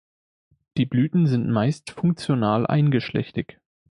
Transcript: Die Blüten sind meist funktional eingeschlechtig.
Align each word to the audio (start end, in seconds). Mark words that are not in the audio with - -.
Die 0.77 0.87
Blüten 0.87 1.27
sind 1.27 1.47
meist 1.47 1.91
funktional 1.91 2.65
eingeschlechtig. 2.65 3.59